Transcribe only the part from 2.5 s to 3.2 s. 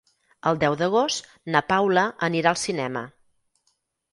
al cinema.